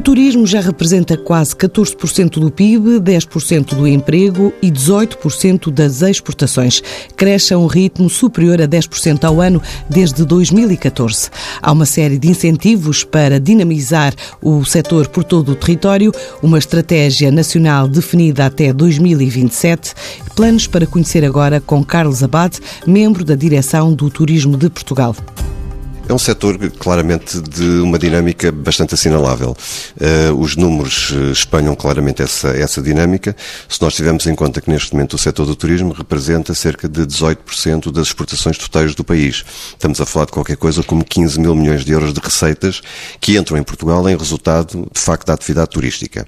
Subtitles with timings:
[0.00, 6.82] O turismo já representa quase 14% do PIB, 10% do emprego e 18% das exportações.
[7.14, 9.60] Cresce a um ritmo superior a 10% ao ano
[9.90, 11.28] desde 2014.
[11.60, 16.12] Há uma série de incentivos para dinamizar o setor por todo o território,
[16.42, 19.92] uma estratégia nacional definida até 2027,
[20.34, 25.14] planos para conhecer agora com Carlos Abad, membro da direção do Turismo de Portugal.
[26.10, 29.56] É um setor claramente de uma dinâmica bastante assinalável.
[29.94, 33.36] Uh, os números eh, espelham claramente essa, essa dinâmica.
[33.68, 37.02] Se nós tivermos em conta que neste momento o setor do turismo representa cerca de
[37.02, 39.44] 18% das exportações totais do país.
[39.70, 42.82] Estamos a falar de qualquer coisa como 15 mil milhões de euros de receitas
[43.20, 46.26] que entram em Portugal em resultado, de facto, da atividade turística.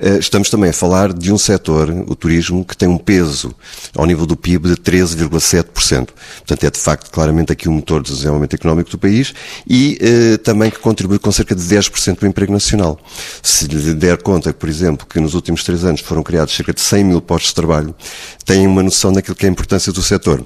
[0.00, 3.54] Uh, estamos também a falar de um setor, o turismo, que tem um peso
[3.96, 6.08] ao nível do PIB de 13,7%.
[6.38, 9.34] Portanto, é de facto claramente aqui o motor de desenvolvimento económico do país país
[9.68, 12.98] e eh, também que contribui com cerca de 10% do emprego nacional.
[13.42, 16.80] Se lhe der conta, por exemplo, que nos últimos três anos foram criados cerca de
[16.80, 17.94] 100 mil postos de trabalho,
[18.44, 20.44] tem uma noção daquilo que é a importância do setor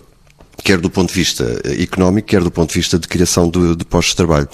[0.62, 3.76] quer do ponto de vista eh, económico, quer do ponto de vista de criação de,
[3.76, 4.48] de postos de trabalho.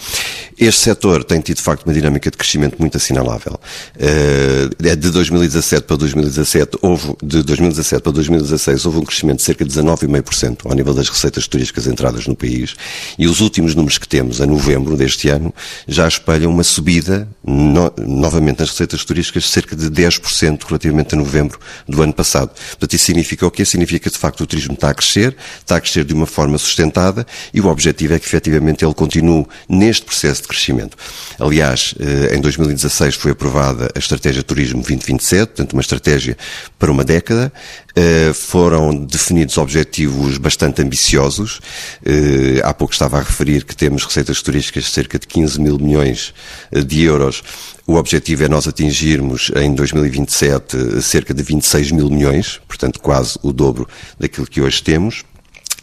[0.59, 3.59] Este setor tem tido, de facto, uma dinâmica de crescimento muito assinalável.
[3.97, 9.65] Uh, de 2017 para 2017, houve, de 2017 para 2016, houve um crescimento de cerca
[9.65, 12.77] de 19,5% ao nível das receitas turísticas entradas no país,
[13.19, 15.53] e os últimos números que temos, a novembro deste ano,
[15.89, 21.19] já espelham uma subida, no, novamente nas receitas turísticas, de cerca de 10% relativamente a
[21.19, 22.51] novembro do ano passado.
[22.71, 23.65] Portanto, isso significa o quê?
[23.65, 26.27] Significa que, de facto, o turismo está a crescer, está a crescer crescer de uma
[26.27, 30.97] forma sustentada e o objetivo é que efetivamente ele continue neste processo de crescimento.
[31.39, 36.37] Aliás, eh, em 2016 foi aprovada a Estratégia Turismo 2027, portanto uma estratégia
[36.79, 37.53] para uma década.
[37.95, 41.61] Eh, foram definidos objetivos bastante ambiciosos.
[42.05, 45.79] Eh, há pouco estava a referir que temos receitas turísticas de cerca de 15 mil
[45.79, 46.33] milhões
[46.73, 47.43] de euros.
[47.87, 53.53] O objetivo é nós atingirmos em 2027 cerca de 26 mil milhões, portanto quase o
[53.53, 53.87] dobro
[54.19, 55.25] daquilo que hoje temos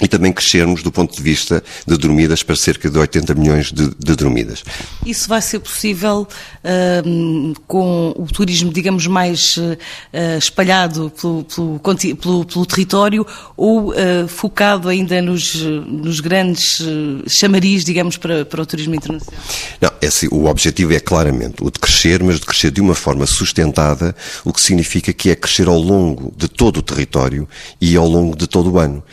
[0.02, 3.90] e também crescermos do ponto de vista de dormidas para cerca de 80 milhões de,
[3.98, 4.64] de dormidas.
[5.06, 6.28] Isso vai ser possível
[6.64, 9.78] uh, com o turismo, digamos, mais uh,
[10.38, 11.80] espalhado pelo, pelo,
[12.16, 13.26] pelo, pelo, território
[13.58, 16.81] ou uh, focado ainda nos, nos grandes
[17.28, 19.42] chamariz, digamos, para, para o turismo internacional?
[19.81, 23.26] Não, esse, o objetivo é claramente o de crescer, mas de crescer de uma forma
[23.26, 27.48] sustentada, o que significa que é crescer ao longo de todo o território
[27.81, 29.04] e ao longo de todo o ano.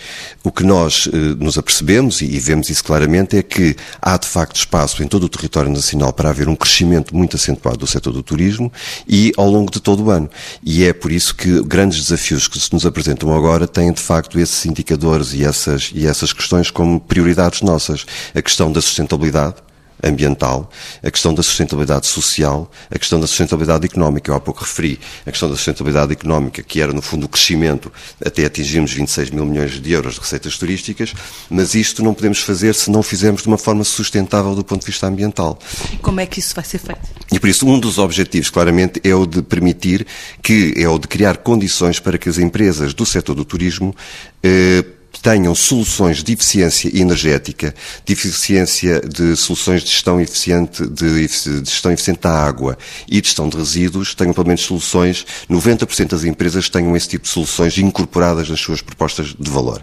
[0.44, 4.26] O que nós eh, nos apercebemos, e, e vemos isso claramente, é que há de
[4.26, 8.12] facto espaço em todo o território nacional para haver um crescimento muito acentuado do setor
[8.12, 8.72] do turismo
[9.08, 10.28] e ao longo de todo o ano.
[10.62, 14.38] E é por isso que grandes desafios que se nos apresentam agora têm de facto
[14.38, 18.04] esses indicadores e essas, e essas questões como prioridades nossas.
[18.34, 19.56] A questão da sustentabilidade,
[20.02, 20.70] ambiental,
[21.02, 24.30] a questão da sustentabilidade social, a questão da sustentabilidade económica.
[24.30, 27.92] Eu há pouco referi a questão da sustentabilidade económica, que era, no fundo, o crescimento
[28.24, 31.14] até atingirmos 26 mil milhões de euros de receitas turísticas,
[31.50, 34.86] mas isto não podemos fazer se não fizermos de uma forma sustentável do ponto de
[34.86, 35.58] vista ambiental.
[35.92, 37.00] E como é que isso vai ser feito?
[37.32, 40.06] E por isso, um dos objetivos, claramente, é o de permitir
[40.42, 43.94] que, é o de criar condições para que as empresas do setor do turismo
[44.42, 44.84] eh,
[45.22, 51.92] tenham soluções de eficiência energética, de eficiência de soluções de gestão eficiente, de, de gestão
[51.92, 52.76] eficiente da água
[53.08, 57.24] e de gestão de resíduos, tenham pelo menos soluções, 90% das empresas tenham esse tipo
[57.24, 59.82] de soluções incorporadas nas suas propostas de valor.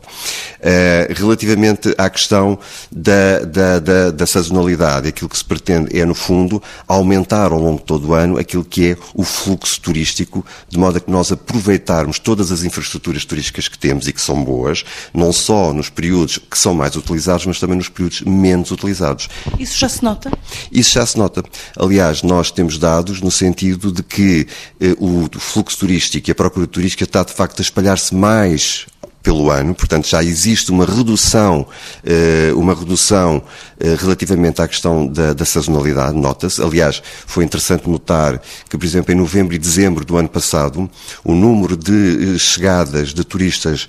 [0.59, 2.57] Uh, relativamente à questão
[2.91, 7.79] da, da, da, da sazonalidade, aquilo que se pretende é, no fundo, aumentar ao longo
[7.79, 11.31] de todo o ano aquilo que é o fluxo turístico, de modo a que nós
[11.31, 14.83] aproveitarmos todas as infraestruturas turísticas que temos e que são boas,
[15.23, 19.29] não só nos períodos que são mais utilizados, mas também nos períodos menos utilizados.
[19.57, 20.29] Isso já se nota?
[20.69, 21.43] Isso já se nota.
[21.77, 24.45] Aliás, nós temos dados no sentido de que
[24.81, 28.85] eh, o fluxo turístico e a procura turística está de facto a espalhar-se mais
[29.23, 31.65] pelo ano, portanto já existe uma redução,
[32.05, 33.41] eh, uma redução
[33.79, 36.61] eh, relativamente à questão da, da sazonalidade, nota-se.
[36.61, 40.89] Aliás, foi interessante notar que, por exemplo, em novembro e dezembro do ano passado,
[41.23, 43.87] o número de eh, chegadas de turistas,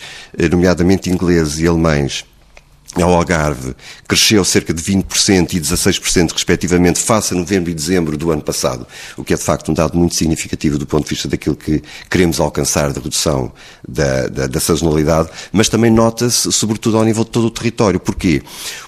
[0.51, 2.25] nomeadamente ingleses e alemães,
[3.03, 3.75] ao Algarve
[4.07, 8.87] cresceu cerca de 20% e 16% respectivamente face a novembro e dezembro do ano passado,
[9.17, 11.83] o que é de facto um dado muito significativo do ponto de vista daquilo que
[12.11, 13.53] queremos alcançar de redução
[13.87, 17.99] da, da, da sazonalidade, mas também nota-se sobretudo ao nível de todo o território.
[17.99, 18.43] Porquê?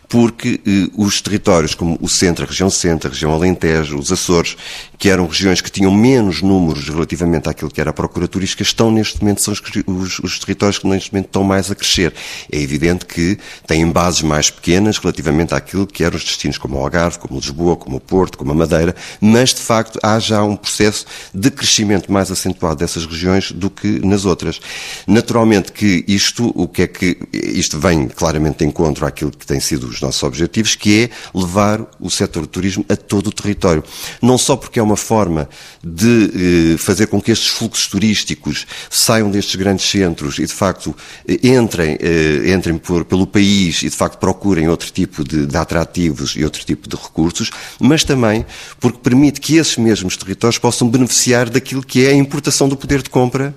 [0.08, 4.56] Porque eh, os territórios como o centro, a região centro, a região Alentejo, os Açores,
[4.98, 8.90] que eram regiões que tinham menos números relativamente àquilo que era a procura turística, estão
[8.90, 12.14] neste momento, são os, os, os, territórios que neste momento estão mais a crescer.
[12.50, 16.80] É evidente que têm bases mais pequenas relativamente àquilo que eram os destinos como o
[16.80, 20.56] Algarve, como Lisboa, como o Porto, como a Madeira, mas de facto há já um
[20.56, 21.04] processo
[21.34, 24.60] de crescimento mais acentuado dessas regiões do que nas outras.
[25.06, 29.60] Naturalmente que isto, o que é que, isto vem claramente de encontro àquilo que tem
[29.60, 33.82] sido os nossos objetivos, que é levar o setor do turismo a todo o território.
[34.22, 35.48] Não só porque é uma forma
[35.82, 40.94] de eh, fazer com que estes fluxos turísticos saiam destes grandes centros e, de facto,
[41.26, 45.56] eh, entrem, eh, entrem por, pelo país e, de facto, procurem outro tipo de, de
[45.56, 47.50] atrativos e outro tipo de recursos,
[47.80, 48.44] mas também
[48.78, 53.02] porque permite que esses mesmos territórios possam beneficiar daquilo que é a importação do poder
[53.02, 53.54] de compra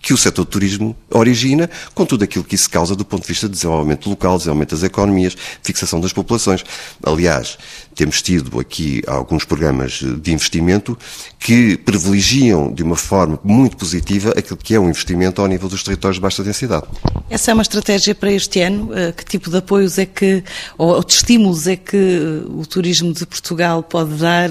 [0.00, 3.28] que o setor do turismo origina, com tudo aquilo que isso causa do ponto de
[3.28, 6.64] vista de desenvolvimento local, desenvolvimento das economias, fixação das populações.
[7.04, 7.58] Aliás,
[7.98, 10.96] temos tido aqui alguns programas de investimento
[11.36, 15.82] que privilegiam de uma forma muito positiva aquilo que é um investimento ao nível dos
[15.82, 16.86] territórios de baixa densidade.
[17.28, 18.96] Essa é uma estratégia para este ano?
[18.96, 20.44] Eh, que tipo de apoios é que,
[20.78, 24.50] ou de estímulos é que eh, o turismo de Portugal pode dar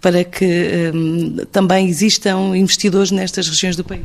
[0.00, 4.02] para que um, também existam investidores nestas regiões do país?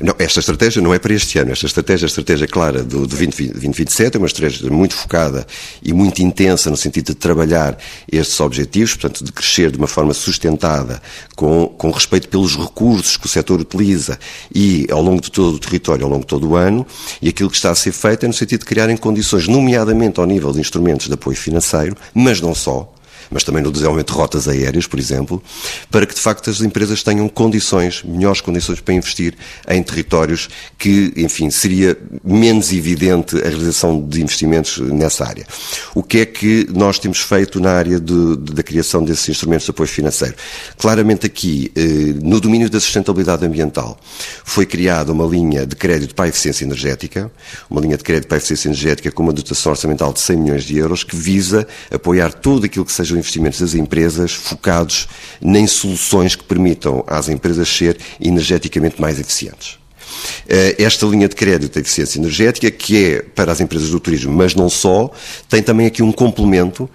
[0.00, 1.52] Não, esta estratégia não é para este ano.
[1.52, 5.46] Esta estratégia, a estratégia clara do, do 20, 2027, é uma estratégia muito focada
[5.82, 7.76] e muito intensa no sentido de trabalhar
[8.24, 11.00] estes objetivos, portanto, de crescer de uma forma sustentada,
[11.36, 14.18] com, com respeito pelos recursos que o setor utiliza
[14.54, 16.86] e ao longo de todo o território, ao longo de todo o ano,
[17.20, 20.26] e aquilo que está a ser feito é no sentido de criarem condições, nomeadamente ao
[20.26, 22.93] nível de instrumentos de apoio financeiro, mas não só,
[23.30, 25.42] mas também no desenvolvimento de rotas aéreas, por exemplo,
[25.90, 29.34] para que de facto as empresas tenham condições, melhores condições para investir
[29.68, 30.48] em territórios
[30.78, 35.46] que, enfim, seria menos evidente a realização de investimentos nessa área.
[35.94, 39.64] O que é que nós temos feito na área de, de, da criação desses instrumentos
[39.64, 40.34] de apoio financeiro?
[40.78, 43.98] Claramente aqui, eh, no domínio da sustentabilidade ambiental,
[44.44, 47.30] foi criada uma linha de crédito para a eficiência energética,
[47.68, 50.64] uma linha de crédito para a eficiência energética com uma dotação orçamental de 100 milhões
[50.64, 55.08] de euros, que visa apoiar tudo aquilo que seja investimentos das empresas focados
[55.42, 59.78] em soluções que permitam às empresas ser energeticamente mais eficientes.
[60.48, 64.32] Eh, esta linha de crédito de eficiência energética, que é para as empresas do turismo,
[64.32, 65.10] mas não só,
[65.48, 66.88] tem também aqui um complemento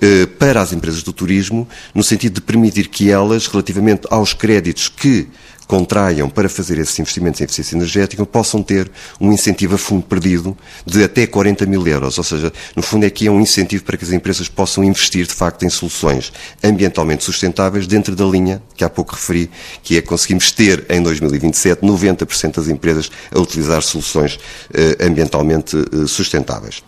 [0.00, 4.88] eh, para as empresas do turismo, no sentido de permitir que elas, relativamente aos créditos
[4.88, 5.28] que
[5.66, 8.90] contraiam para fazer esses investimentos em eficiência energética possam ter
[9.20, 12.18] um incentivo a fundo perdido de até 40 mil euros.
[12.18, 15.26] Ou seja, no fundo é que é um incentivo para que as empresas possam investir
[15.26, 16.32] de facto em soluções
[16.62, 19.50] ambientalmente sustentáveis dentro da linha que há pouco referi,
[19.82, 24.38] que é conseguimos ter em 2027 90% das empresas a utilizar soluções
[24.72, 26.82] eh, ambientalmente eh, sustentáveis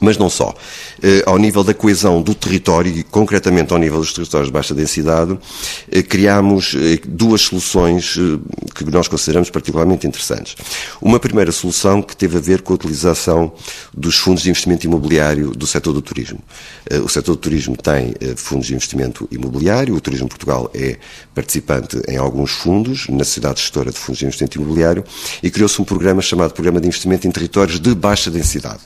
[0.00, 0.54] mas não só.
[1.02, 4.74] Eh, ao nível da coesão do território, e concretamente ao nível dos territórios de baixa
[4.74, 5.38] densidade,
[5.90, 8.18] eh, criámos eh, duas soluções
[8.74, 10.56] que nós consideramos particularmente interessantes.
[11.00, 13.52] Uma primeira solução que teve a ver com a utilização
[13.92, 16.38] dos fundos de investimento imobiliário do setor do turismo.
[17.04, 20.96] O setor do turismo tem fundos de investimento imobiliário, o Turismo Portugal é
[21.34, 25.04] participante em alguns fundos, na Sociedade Gestora de Fundos de Investimento Imobiliário,
[25.42, 28.80] e criou-se um programa chamado Programa de Investimento em Territórios de Baixa Densidade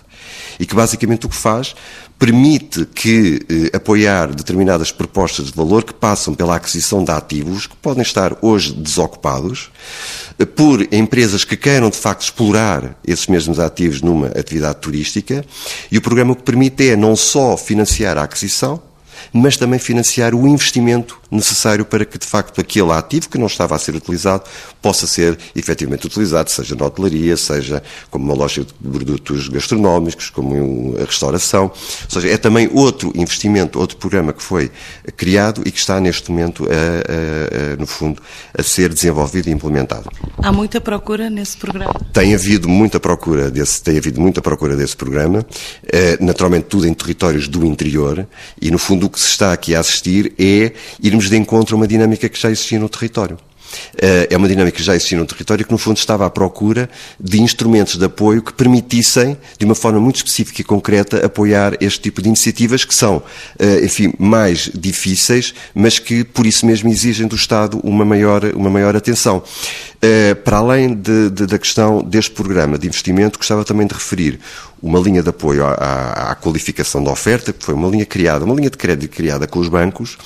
[0.59, 1.75] e que basicamente o que faz
[2.19, 7.77] permite que eh, apoiar determinadas propostas de valor que passam pela aquisição de ativos que
[7.77, 9.71] podem estar hoje desocupados
[10.39, 15.45] eh, por empresas que queiram de facto explorar esses mesmos ativos numa atividade turística.
[15.91, 18.81] E o programa o que permite é não só financiar a aquisição,
[19.33, 23.75] mas também financiar o investimento necessário para que, de facto, aquele ativo que não estava
[23.75, 24.45] a ser utilizado
[24.81, 30.97] possa ser efetivamente utilizado, seja na hotelaria, seja como uma loja de produtos gastronómicos, como
[31.01, 31.65] a restauração.
[31.65, 34.71] Ou seja, é também outro investimento, outro programa que foi
[35.17, 38.23] criado e que está neste momento, a, a, a, no fundo,
[38.57, 40.11] a ser desenvolvido e implementado.
[40.43, 41.95] Há muita procura nesse programa?
[42.13, 45.45] Tem havido muita procura desse, tem havido muita procura desse programa,
[45.87, 48.27] eh, naturalmente tudo em territórios do interior
[48.61, 50.73] e, no fundo, o que se está aqui a assistir é
[51.03, 53.39] irmos irmos de encontro a uma dinâmica que já existia no território.
[54.01, 56.89] Eh, é uma dinâmica que já existia no território que, no fundo, estava à procura
[57.19, 62.01] de instrumentos de apoio que permitissem, de uma forma muito específica e concreta, apoiar este
[62.01, 63.23] tipo de iniciativas que são,
[63.59, 68.71] eh, enfim, mais difíceis, mas que, por isso mesmo, exigem do Estado uma maior, uma
[68.71, 69.43] maior atenção.
[70.05, 74.39] Uh, para além de, de, da questão deste programa de investimento, gostava também de referir
[74.83, 78.55] uma linha de apoio à, à, qualificação da oferta, que foi uma linha criada, uma
[78.55, 80.19] linha de crédito criada com os bancos,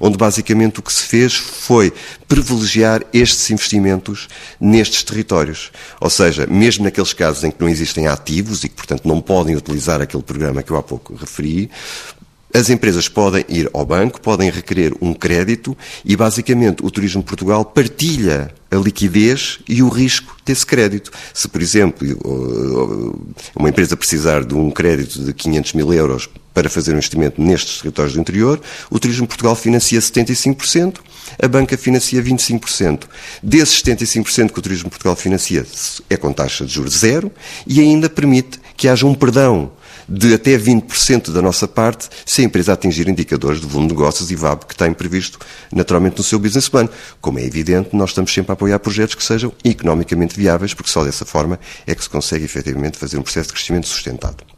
[0.00, 1.92] onde basicamente o que se fez foi
[2.26, 4.26] privilegiar estes investimentos
[4.58, 5.70] nestes territórios.
[6.00, 9.54] Ou seja, mesmo naqueles casos em que não existem ativos e que, portanto, não podem
[9.54, 11.70] utilizar aquele programa que eu há pouco referi,
[12.56, 17.28] as empresas podem ir ao banco, podem requerer um crédito e, basicamente, o Turismo de
[17.28, 21.10] Portugal partilha a liquidez e o risco desse crédito.
[21.34, 22.08] Se, por exemplo,
[23.54, 27.82] uma empresa precisar de um crédito de 500 mil euros para fazer um investimento nestes
[27.82, 28.58] territórios do interior,
[28.90, 31.00] o Turismo Portugal financia 75%,
[31.40, 33.02] a banca financia 25%.
[33.42, 35.66] Desses 75% que o Turismo Portugal financia
[36.08, 37.30] é com taxa de juros zero
[37.66, 39.72] e ainda permite que haja um perdão
[40.08, 44.30] de até 20% da nossa parte se a empresa atingir indicadores de volume de negócios
[44.30, 45.38] e VAB que tem previsto
[45.72, 46.88] naturalmente no seu business plan.
[47.20, 51.04] Como é evidente, nós estamos sempre a apoiar projetos que sejam economicamente viáveis, porque só
[51.04, 54.55] dessa forma é que se consegue efetivamente fazer um processo de crescimento sustentado.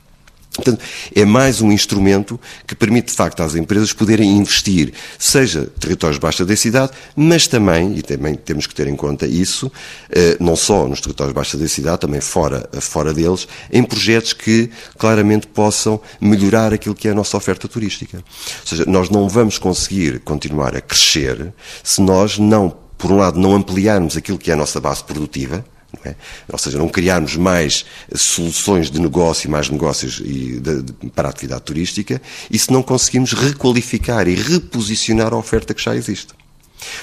[0.59, 0.85] Portanto,
[1.15, 6.21] é mais um instrumento que permite, de facto, às empresas poderem investir, seja territórios de
[6.21, 9.71] baixa densidade, mas também, e também temos que ter em conta isso,
[10.11, 14.69] eh, não só nos territórios de baixa densidade, também fora, fora deles, em projetos que
[14.99, 18.17] claramente possam melhorar aquilo que é a nossa oferta turística.
[18.17, 21.53] Ou seja, nós não vamos conseguir continuar a crescer
[21.85, 25.65] se nós não, por um lado, não ampliarmos aquilo que é a nossa base produtiva,
[26.05, 26.15] é?
[26.53, 31.63] Ou seja, não criarmos mais soluções de negócio, mais negócios de, de, para a atividade
[31.63, 36.35] turística, e se não conseguimos requalificar e reposicionar a oferta que já existe.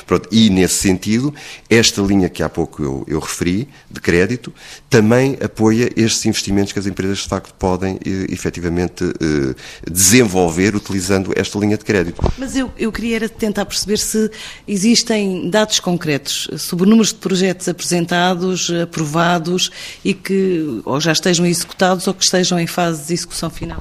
[0.06, 1.34] Pronto, e nesse sentido,
[1.70, 4.54] esta linha que há pouco eu, eu, referi, de crédito,
[4.90, 9.56] também apoia estes investimentos que as empresas de facto podem eh, efetivamente eh,
[9.90, 12.22] desenvolver utilizando esta linha de crédito.
[12.38, 14.30] Mas eu, eu queria tentar perceber se
[14.68, 19.72] existem dados concretos sobre números de projetos apresentados, aprovados
[20.04, 23.80] e que ou já estejam executados ou que estejam em fase de execução final.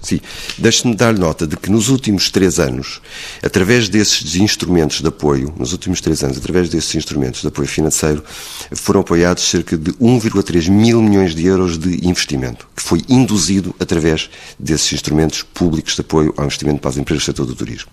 [0.00, 0.20] Sim,
[0.58, 3.00] deixe-me dar nota de que nos últimos três anos,
[3.42, 7.66] através desses instrumentos de apoio, apoio, nos últimos três anos, através desses instrumentos de apoio
[7.66, 8.22] financeiro,
[8.72, 14.30] foram apoiados cerca de 1,3 mil milhões de euros de investimento, que foi induzido através
[14.58, 17.90] desses instrumentos públicos de apoio ao investimento para as empresas do setor do turismo.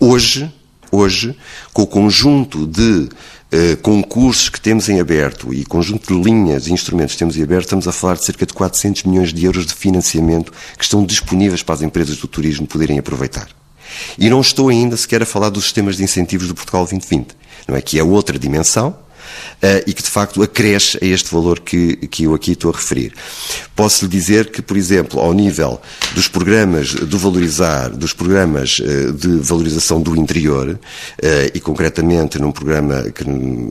[0.00, 0.50] Hoje,
[0.90, 1.36] hoje,
[1.72, 3.08] com o conjunto de
[3.54, 7.42] Uh, concursos que temos em aberto e conjunto de linhas e instrumentos que temos em
[7.42, 11.04] aberto, estamos a falar de cerca de 400 milhões de euros de financiamento que estão
[11.04, 13.48] disponíveis para as empresas do turismo poderem aproveitar.
[14.18, 17.76] E não estou ainda sequer a falar dos sistemas de incentivos do Portugal 2020, não
[17.76, 17.82] é?
[17.82, 18.96] Que é outra dimensão,
[19.62, 22.76] Uh, e que de facto acresce a este valor que, que eu aqui estou a
[22.76, 23.12] referir.
[23.76, 25.80] Posso lhe dizer que, por exemplo, ao nível
[26.14, 30.78] dos programas do valorizar, dos programas uh, de valorização do interior, uh,
[31.54, 33.24] e concretamente num programa que,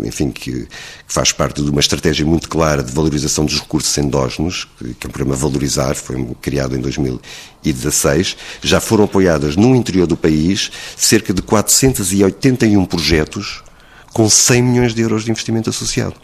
[0.08, 0.68] enfim, que, que,
[1.08, 5.12] faz parte de uma estratégia muito clara de valorização dos recursos endógenos, que, é um
[5.12, 11.42] programa Valorizar, foi criado em 2016, já foram apoiadas no interior do país cerca de
[11.42, 13.64] 481 projetos
[14.14, 16.16] com 100 milhões de euros de investimento associado.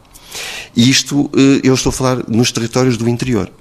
[0.76, 3.52] E isto eh, eu estou a falar nos territórios do interior.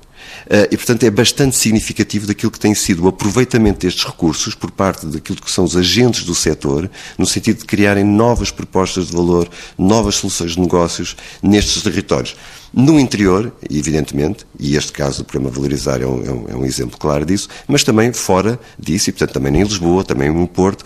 [0.49, 4.71] Eh, e, portanto, é bastante significativo daquilo que tem sido o aproveitamento destes recursos por
[4.71, 9.13] parte daquilo que são os agentes do setor, no sentido de criarem novas propostas de
[9.13, 12.37] valor, novas soluções de negócios nestes territórios.
[12.79, 16.99] No interior, evidentemente, e este caso do programa Valorizar é um, é um, é exemplo
[16.99, 20.85] claro disso, mas também fora disso, e portanto também em Lisboa, também no Porto.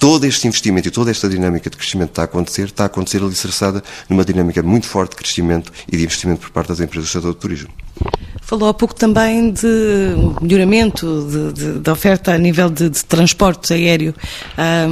[0.00, 3.22] Todo este investimento e toda esta dinâmica de crescimento está a acontecer, está a acontecer
[3.22, 7.12] alicerçada numa dinâmica muito forte de crescimento e de investimento por parte das empresas do
[7.12, 7.68] setor do turismo.
[8.40, 14.12] Falou há pouco também de melhoramento de oferta a nível de, de transporte aéreo.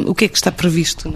[0.06, 1.12] O que é que está previsto?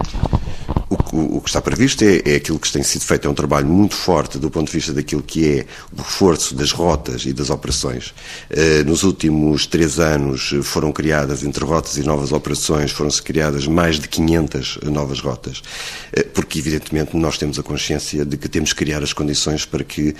[1.15, 3.67] o, o, que está previsto é, é, aquilo que tem sido feito, é um trabalho
[3.67, 7.51] muito forte do ponto de vista daquilo que é o reforço das rotas e das
[7.51, 8.13] operações.
[8.49, 13.99] Uh, nos últimos três anos foram criadas, entre rotas e novas operações, foram-se criadas mais
[13.99, 18.79] de 500 novas rotas, uh, porque evidentemente nós temos a consciência de que temos que
[18.79, 20.15] criar as condições para que uh,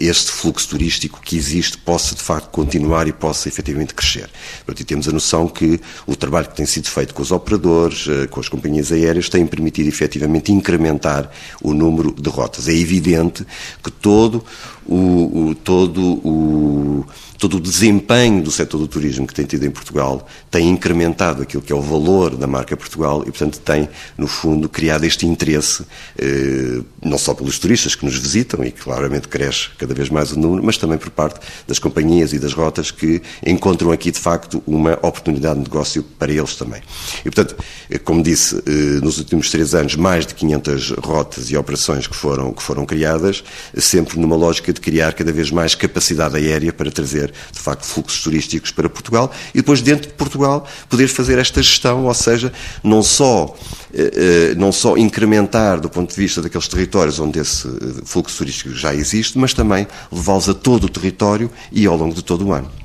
[0.00, 4.28] este fluxo turístico que existe possa de facto continuar e possa efetivamente crescer.
[4.66, 8.40] Portanto, temos a noção que o trabalho que tem sido feito com os operadores, com
[8.40, 11.30] as companhias aéreas, tem permitido efetivamente incrementar
[11.62, 12.68] o número de rotas.
[12.68, 13.46] É evidente
[13.82, 14.44] que todo
[14.86, 17.04] o, o todo o
[17.38, 21.62] todo o desempenho do setor do turismo que tem tido em Portugal tem incrementado aquilo
[21.62, 25.84] que é o valor da marca Portugal e, portanto, tem, no fundo, criado este interesse,
[26.18, 30.38] eh, não só pelos turistas que nos visitam e claramente cresce cada vez mais o
[30.38, 34.62] número, mas também por parte das companhias e das rotas que encontram aqui, de facto,
[34.66, 36.82] uma oportunidade de negócio para eles também.
[37.20, 37.56] E, portanto,
[37.88, 42.16] eh, como disse, eh, nos últimos três anos mais de 500 rotas e operações que
[42.16, 43.44] foram, que foram criadas,
[43.76, 48.22] sempre numa lógica de criar cada vez mais capacidade aérea para trazer, de facto, fluxos
[48.22, 53.02] turísticos para Portugal e depois, dentro de Portugal, poder fazer esta gestão, ou seja, não
[53.02, 53.54] só,
[53.92, 57.68] eh, eh, não só incrementar do ponto de vista daqueles territórios onde esse
[58.04, 62.22] fluxo turístico já existe, mas também levá-los a todo o território e ao longo de
[62.22, 62.77] todo o ano.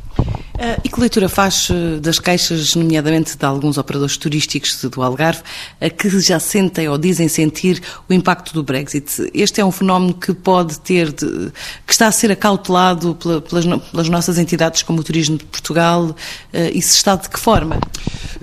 [0.54, 5.42] Uh, e que leitura faz uh, das queixas, nomeadamente de alguns operadores turísticos do Algarve,
[5.82, 9.32] uh, que já sentem ou dizem sentir o impacto do Brexit?
[9.34, 11.52] Este é um fenómeno que pode ter, de,
[11.88, 16.16] que está a ser acautelado pela, pelas, pelas, nossas entidades como o Turismo de Portugal,
[16.54, 17.80] e se está de que forma?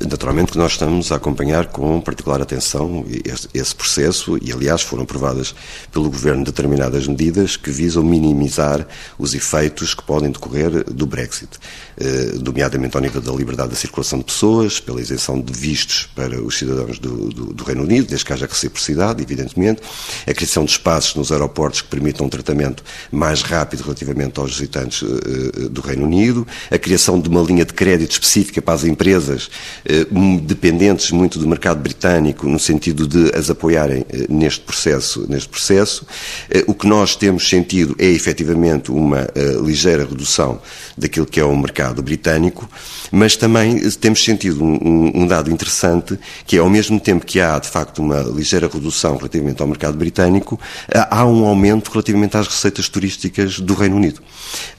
[0.00, 3.05] Naturalmente que nós estamos a acompanhar com particular atenção
[3.52, 5.55] esse processo e, aliás, foram aprovadas
[5.93, 8.87] pelo Governo determinadas medidas que visam minimizar
[9.19, 11.59] os efeitos que podem decorrer do Brexit,
[11.99, 12.00] eh,
[12.42, 16.59] nomeadamente ao nível da liberdade da circulação de pessoas, pela isenção de vistos para os
[16.59, 19.83] cidadãos do, do, do Reino Unido, desde que haja reciprocidade, evidentemente,
[20.26, 25.02] a criação de espaços nos aeroportos que permitam um tratamento mais rápido relativamente aos visitantes
[25.02, 29.50] eh, do Reino Unido, a criação de uma linha de crédito específica para as empresas
[29.85, 30.07] eh,
[30.42, 35.26] dependentes muito do mercado britânico, no sentido de as apoiarem eh, neste processo.
[35.28, 36.07] Neste processo.
[36.50, 39.28] Eh, o que nós temos sentido é efetivamente uma
[39.64, 40.61] ligeira redução
[40.97, 42.69] daquilo que é o mercado britânico,
[43.11, 47.59] mas também temos sentido um, um, dado interessante, que é ao mesmo tempo que há
[47.59, 52.89] de facto uma ligeira redução relativamente ao mercado britânico, há um aumento relativamente às receitas
[52.89, 54.21] turísticas do Reino Unido,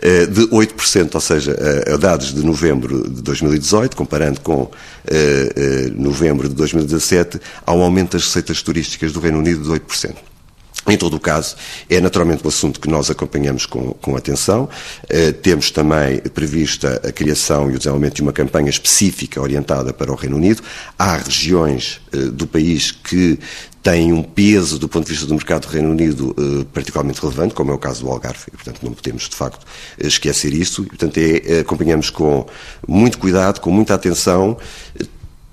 [0.02, 1.56] de 8%, ou seja,
[2.00, 4.70] dados de novembro de 2018, comparando com
[5.06, 9.70] eh, eh, novembro de 2017, há um aumento das receitas turísticas do Reino Unido de
[9.70, 10.31] 8%.
[10.88, 11.56] Em todo o caso,
[11.90, 14.68] é naturalmente um assunto que nós acompanhamos com, com atenção.
[15.04, 20.12] Uh, temos também prevista a criação e o desenvolvimento de uma campanha específica orientada para
[20.12, 20.64] o Reino Unido.
[20.98, 23.38] Há regiões uh, do país que
[23.84, 27.54] têm um peso do ponto de vista do mercado do Reino Unido uh, particularmente relevante,
[27.54, 29.66] como é o caso do Algarve, e, portanto não podemos de facto
[30.00, 32.46] esquecer isso, e, portanto é, acompanhamos com
[32.88, 34.58] muito cuidado, com muita atenção,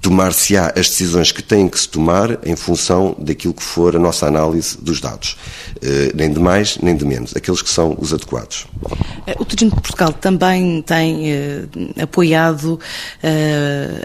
[0.01, 4.27] tomar-se-á as decisões que têm que se tomar em função daquilo que for a nossa
[4.27, 5.37] análise dos dados.
[5.77, 7.37] Uh, nem de mais, nem de menos.
[7.37, 8.67] Aqueles que são os adequados.
[9.27, 12.79] Eh, o Turismo de Portugal também tem uh, apoiado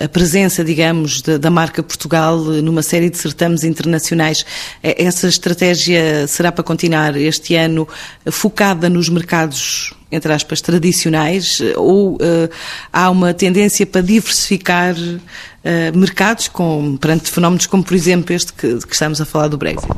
[0.03, 4.45] a presença, digamos, da, marca Portugal numa série de certames internacionais.
[4.81, 7.87] Essa estratégia será para continuar este ano
[8.31, 12.49] focada nos mercados entre aspas, tradicionais, ou uh,
[12.91, 18.77] há uma tendência para diversificar uh, mercados com, perante fenómenos como, por exemplo, este que,
[18.79, 19.91] que, estamos a falar do Brexit?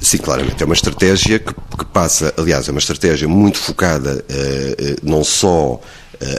[0.00, 0.62] Sim, claramente.
[0.62, 5.80] É uma estratégia que, que passa, aliás, é uma estratégia muito focada uh, não só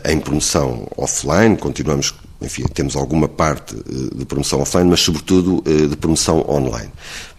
[0.05, 2.13] em promoção offline, continuamos
[2.43, 3.75] enfim, temos alguma parte
[4.15, 6.91] de promoção offline, mas sobretudo de promoção online.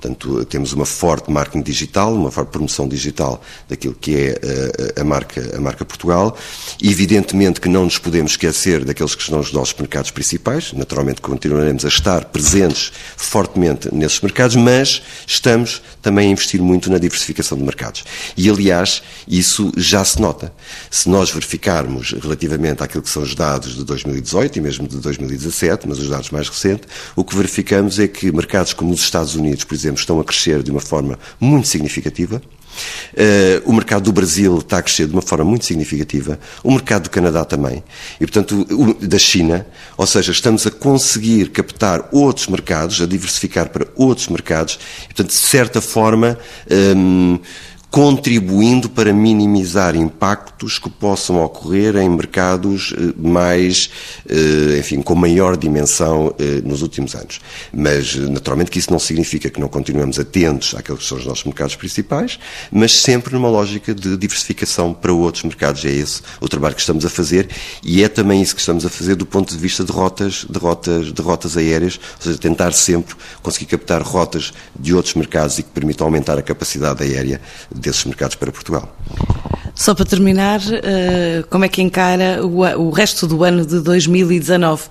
[0.04, 5.00] Portanto, temos uma forte marketing digital, uma forte promoção digital daquilo que é a, eh,
[5.00, 6.36] a, marca, a marca Portugal.
[6.82, 10.74] Evidentemente que não nos podemos esquecer daqueles que são os nossos mercados principais.
[10.74, 16.98] Naturalmente continuaremos a estar presentes fortemente nesses mercados, mas estamos também a investir muito na
[16.98, 18.04] diversificação de mercados.
[18.36, 20.52] E, aliás, isso já se nota.
[20.90, 25.88] Se nós verificarmos relativamente àquilo que são os dados de 2018 e mesmo de 2017,
[25.88, 29.64] mas os dados mais recentes, o que verificamos é que mercados como os Estados Unidos,
[29.64, 32.40] por exemplo, estão a crescer de uma forma muito significativa.
[33.12, 37.04] Uh, o mercado do Brasil está a crescer de uma forma muito significativa, o mercado
[37.04, 37.84] do Canadá também,
[38.20, 39.64] e portanto o, da China,
[39.96, 45.28] ou seja, estamos a conseguir captar outros mercados, a diversificar para outros mercados, e portanto,
[45.28, 46.36] de certa forma.
[46.68, 47.40] Um, ehm,
[47.94, 53.88] contribuindo para minimizar impactos que possam ocorrer em mercados eh, mais,
[54.28, 57.40] eh, enfim, com maior dimensão eh, nos últimos anos.
[57.72, 61.44] Mas, naturalmente, que isso não significa que não continuemos atentos àqueles que são os nossos
[61.44, 62.36] mercados principais,
[62.72, 65.84] mas sempre numa lógica de diversificação para outros mercados.
[65.84, 67.48] É esse o trabalho que estamos a fazer
[67.80, 70.58] e é também isso que estamos a fazer do ponto de vista de rotas, de
[70.58, 75.62] rotas, de rotas aéreas, ou seja, tentar sempre conseguir captar rotas de outros mercados e
[75.62, 77.40] que permitam aumentar a capacidade aérea
[77.84, 78.94] desses mercados para Portugal.
[79.74, 84.84] Só para terminar, uh, como é que encara o, resto do ano de 2019?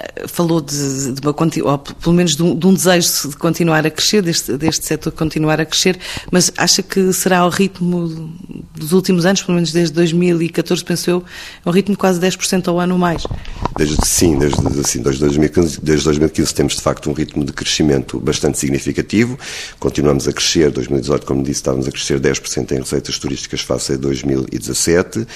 [0.00, 1.34] Um, falou de, de uma,
[1.72, 5.12] ou pelo menos de um, de um, desejo de continuar a crescer, deste, deste setor
[5.12, 5.98] continuar a crescer,
[6.30, 8.32] mas acha que será ao ritmo
[8.74, 11.24] dos últimos anos, pelo menos desde 2014, penso eu,
[11.64, 13.26] um ritmo de quase 10% ao ano mais?
[13.76, 18.18] Desde, sim, desde, assim, desde, 2015, desde 2015 temos de facto um ritmo de crescimento
[18.20, 19.38] bastante significativo,
[19.78, 23.96] continuamos a crescer, 2018, como disse, estávamos a crescer 10% em receitas turísticas face a
[23.96, 25.26] 2017.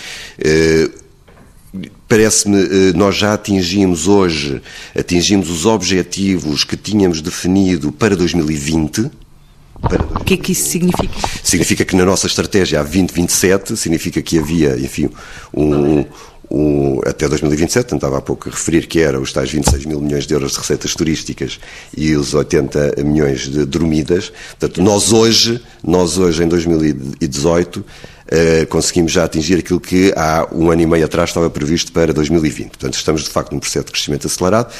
[2.09, 4.63] Parece-me, eh, nós já atingimos hoje,
[4.97, 9.11] atingimos os objetivos que tínhamos definido para 2020.
[10.15, 11.15] O que é que isso significa?
[11.43, 15.11] Significa que na nossa estratégia há 2027, significa que havia, enfim,
[15.53, 16.05] um,
[16.51, 20.35] um, até 2027, tentava há pouco referir que era os tais 26 mil milhões de
[20.35, 21.59] euros de receitas turísticas
[21.97, 24.33] e os 80 milhões de dormidas.
[24.59, 27.85] Portanto, nós hoje, nós hoje em 2018,
[28.24, 28.24] eh,
[28.69, 32.69] conseguimos já atingir aquilo que há um ano e meio atrás estava previsto para 2020.
[32.69, 34.73] Portanto, estamos de facto num processo de crescimento acelerado.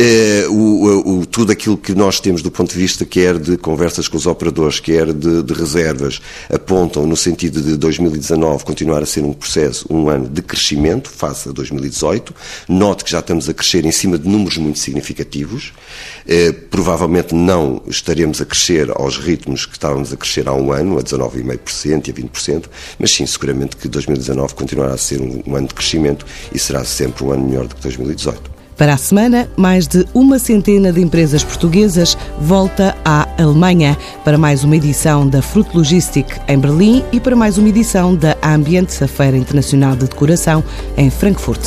[0.00, 4.06] Uh, o, o, tudo aquilo que nós temos do ponto de vista, quer de conversas
[4.06, 9.24] com os operadores, quer de, de reservas, apontam no sentido de 2019 continuar a ser
[9.24, 12.32] um processo, um ano de crescimento face a 2018.
[12.68, 15.72] Note que já estamos a crescer em cima de números muito significativos.
[16.24, 20.96] Uh, provavelmente não estaremos a crescer aos ritmos que estávamos a crescer há um ano,
[20.96, 22.64] a 19,5% e a 20%,
[23.00, 26.84] mas sim, seguramente que 2019 continuará a ser um, um ano de crescimento e será
[26.84, 28.57] sempre um ano melhor do que 2018.
[28.78, 34.62] Para a semana, mais de uma centena de empresas portuguesas volta à Alemanha para mais
[34.62, 39.08] uma edição da Fruit Logistic em Berlim e para mais uma edição da Ambiente, a
[39.08, 40.62] Feira Internacional de Decoração
[40.96, 41.60] em Frankfurt.